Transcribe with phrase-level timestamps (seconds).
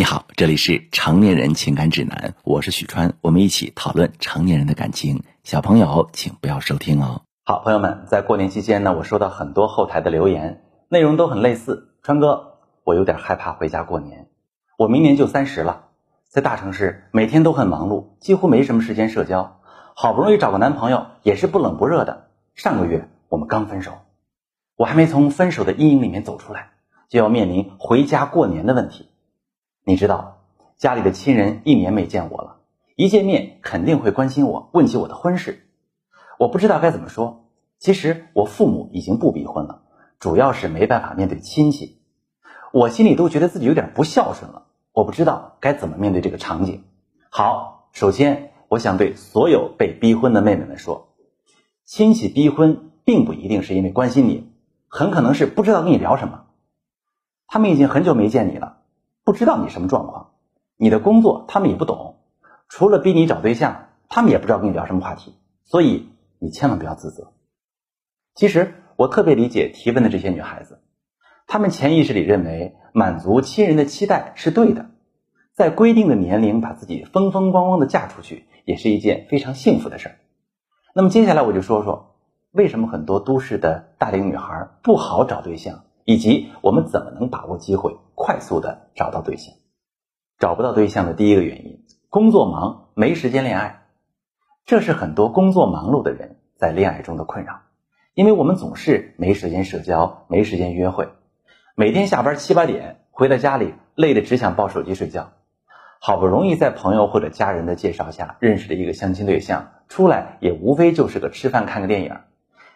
[0.00, 5.22] 你好，这里是成年人情感指南，我是许川，我们一起讨论成年人的感情。
[5.44, 7.20] 小朋友，请不要收听哦。
[7.44, 11.90] 好，朋友们，在过年期间呢，我收到很多后台的留言，内容都很类似。
[12.02, 14.28] 川哥，我有点害怕回家过年，
[14.78, 15.88] 我明年就三十了，
[16.30, 19.60] 在大城市每天都很忙碌，几乎没什么时间社交。
[19.94, 22.28] 好不容易找个男朋友，也是不冷不热的。
[22.54, 23.98] 上个月我们刚分手，
[24.76, 26.70] 我还没从分手的阴影里面走出来，
[27.10, 29.09] 就要面临回家过年的问题。
[29.84, 30.38] 你知道，
[30.76, 32.58] 家里的亲人一年没见我了，
[32.96, 35.66] 一见面肯定会关心我，问起我的婚事。
[36.38, 37.46] 我不知道该怎么说。
[37.78, 39.82] 其实我父母已经不逼婚了，
[40.18, 42.02] 主要是没办法面对亲戚。
[42.72, 44.66] 我心里都觉得自己有点不孝顺了。
[44.92, 46.84] 我不知道该怎么面对这个场景。
[47.30, 51.14] 好，首先我想对所有被逼婚的妹妹们说，
[51.86, 54.52] 亲戚逼婚并不一定是因为关心你，
[54.88, 56.44] 很可能是不知道跟你聊什么。
[57.46, 58.79] 他们已经很久没见你了。
[59.24, 60.30] 不知道你什么状况，
[60.76, 62.16] 你的工作他们也不懂，
[62.68, 67.32] 除了逼你找对象，他们也不知道跟你聊什么话题，所以你千万不要自责。
[68.34, 70.80] 其实我特别理解提问的这些女孩子，
[71.46, 74.86] 她们潜意识里认为满足亲人的期待是对的，
[75.52, 80.16] 在规定的年龄把自己风风光光的嫁出去，也是一件非常幸福的事儿。
[80.94, 82.16] 那么接下来我就说说，
[82.52, 85.82] 为什么很多都市的大龄女孩不好找对象。
[86.06, 89.54] 以及我们怎么能把握机会，快速的找到对象？
[90.38, 93.86] 找不到对象的第一个原因，工作忙，没时间恋爱。
[94.66, 97.62] 这是很多工作忙碌的人在恋爱中的困扰，
[98.12, 101.08] 因为我们总是没时间社交，没时间约会，
[101.74, 105.32] 每天下班七八点回到家里，累得只想抱手机睡觉。
[105.98, 112.18] 好不容易在朋友或者家人的介绍下认识了一个相亲对象，出来也无非就是个吃饭看个电影。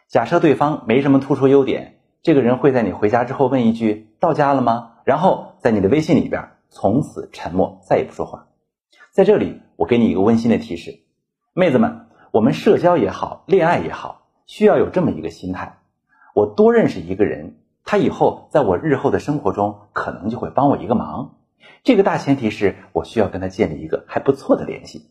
[0.09, 2.01] 假设对方没什么突出优点。
[2.23, 8.49] 这个人会在你回家之后问一句“到家了吗”，然后在你的微信里边从此沉默，再也不说话。
[9.13, 11.01] 在这里，我给你一个温馨的提示，
[11.53, 15.79] 妹子们，我们社交也好，恋爱也好，需要有这么一个心态：
[16.35, 21.37] 我多认识一个人，他以后在我日后的生活中可能就会帮我一个忙。
[21.83, 25.11] 这个大前提是我需要跟他建立一个还不错的联系。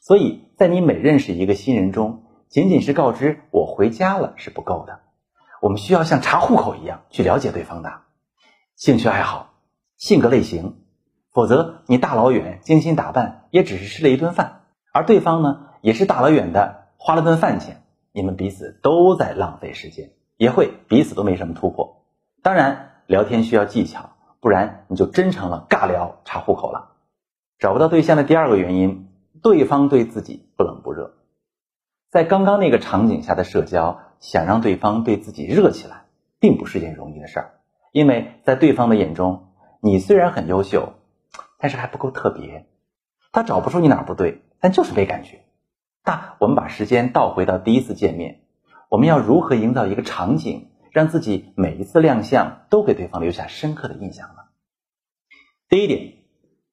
[0.00, 5.00] 所以在你每认识一个新人中，仅仅是告知我回家了是不够的。
[5.60, 8.02] 我们需要像查户口一样去了解对方的
[8.76, 9.54] 兴趣爱好、
[9.96, 10.76] 性格类型，
[11.32, 17.82] 否则你大老远精心打扮也只是吃了一顿饭，而对方呢也是大老远的花了顿饭钱，
[18.12, 22.04] 你们彼此都在浪费时间，也会彼此都没什么突破。
[22.42, 24.10] 当然，聊天需要技巧，
[24.40, 26.92] 不然你就真成了尬聊查户口了。
[27.58, 29.08] 找不到对象的第二个原因，
[29.42, 31.14] 对方对自己不冷不热，
[32.10, 34.00] 在刚刚那个场景下的社交。
[34.18, 36.06] 想让对方对自己热起来，
[36.40, 37.55] 并不是件容易的事儿，
[37.96, 40.92] 因为在对方的眼中，你虽然很优秀，
[41.58, 42.66] 但是还不够特别。
[43.32, 45.40] 他找不出你哪不对，但就是没感觉。
[46.04, 48.42] 那我们把时间倒回到第一次见面，
[48.90, 54.42] 我们要如何营造一个场景，让自己每一次亮相都给对方留下深刻的印象呢？
[55.70, 56.16] 第一点，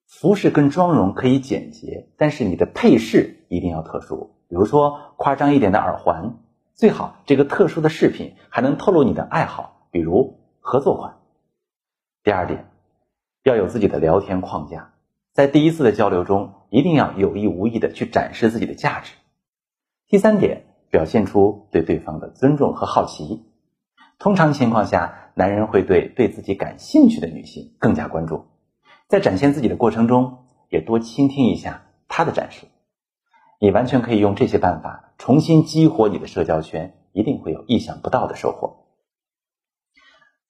[0.06, 6.36] 服饰跟妆容可以简洁，但是你的配饰一定要特殊，比如说夸张一点的耳环。
[6.76, 11.18] 最好这个特殊的饰品还能透露你的爱好，比如合作款。
[12.24, 12.72] 第二点，
[13.44, 14.94] 要有自己的聊天框架，
[15.34, 19.14] 在第一次的交流中，一定要有意无意的去展示自己的价值。
[20.08, 23.44] 第三点，表现出对对方的尊重和好奇。
[24.18, 28.46] 通常情况下，男人会对对自己感兴趣的女性更加关注，
[29.10, 32.68] 在展现自己的过程中，也多倾听一下他的展示。
[33.60, 38.83] 你完全可以用这些办法重新激活你的社交圈，一定会有意想不到的收获。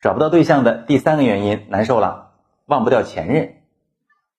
[0.04, 2.32] 找不到对象的第三个原因，难受了，
[2.66, 3.54] 忘不掉前任。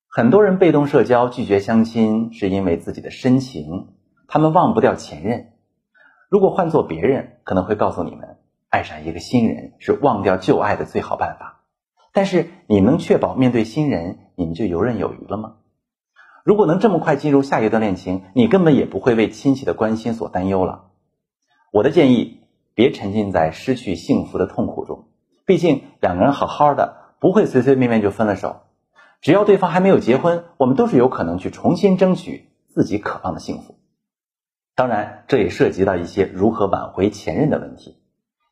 [0.09, 3.95] 很多人被动社交、拒绝相亲，是因为自己的深情，
[4.29, 5.55] 他们忘不掉前任。
[6.29, 8.37] 如果换做别人，可能会告诉你们，
[8.69, 11.63] 爱上一个新人是忘掉旧爱的最好办法。
[12.13, 15.55] 但是，你能确保面对新人，你们就游刃有余了吗？
[16.45, 20.91] 如果能这么快进入下一段恋情，你根本也不会为亲戚的关心所担忧了。
[21.72, 22.43] 我的建议，
[22.75, 25.07] 别沉浸在失去幸福的痛苦中。
[25.47, 28.63] 毕竟两个人好好的，不会随随便便就分了手。
[29.21, 33.77] 只要对方还没有结婚，我们都是有可能去重新争取自己渴望的幸福。
[34.75, 38.01] 当然，这也涉及到一些如何挽回前任的问题。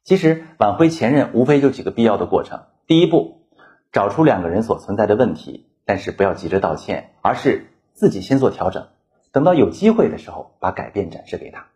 [0.05, 3.47] 其实，挽回前任无非就几个必要的过程：第一步，
[3.93, 7.69] 找出两个人所存在的问题，但是不要急着道歉，而是。
[7.95, 8.89] 自己先做调整，
[9.33, 11.67] 等到有机会的时候把改变展示给他。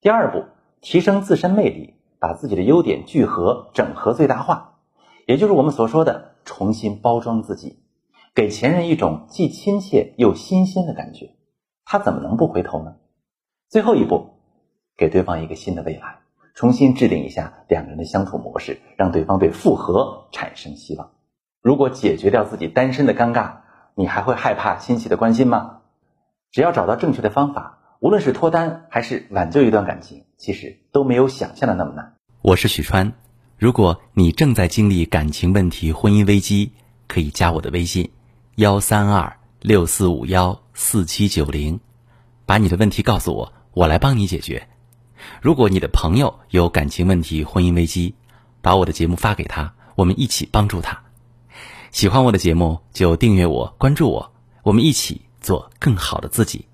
[0.00, 0.44] 第二步，
[0.80, 4.78] 提升自身魅力，把自己的优点聚合、整合最大化，
[5.26, 7.78] 也就是我们所说的重新包装自己，
[8.34, 11.34] 给前任一种既亲切又新鲜的感觉，
[11.84, 12.96] 他怎么能不回头呢？
[13.68, 14.30] 最后一步，
[14.96, 16.20] 给对方一个新的未来，
[16.54, 21.10] 重新制定一下两个人的相处模式，让对方对复合产生希望。
[21.60, 23.58] 如果解决掉自己单身的尴尬，
[23.94, 25.80] 你还会害怕亲戚的关心吗？
[26.50, 32.14] 只要找到正确的方法，无论是脱单还是挽救一段感情，其实都没有想象的那么难。
[32.42, 33.12] 我是许川，
[33.56, 36.70] 如果你正在经历感情问题、婚姻危机，
[37.08, 38.12] 可以加我的微信：
[38.54, 41.80] 幺三二六四五幺四七九零，
[42.46, 44.68] 把你的问题告诉我，我来帮你解决。
[45.42, 48.14] 如果你的朋友有感情问题、婚姻危机，
[48.62, 51.02] 把我的节目发给他，我们一起帮助他。
[51.90, 56.66] 喜欢我的节目就订阅我、关注我，我们一起做更好的自己。